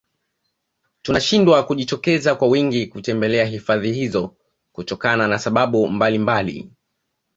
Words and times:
Tunashindwa 1.01 1.63
kujitokeza 1.63 2.35
kwa 2.35 2.47
wingi 2.47 2.87
kutembelea 2.87 3.45
hifadhi 3.45 3.93
hizo 3.93 4.35
kutokana 4.71 5.27
na 5.27 5.39
sababu 5.39 5.87
mbalimbali 5.87 6.71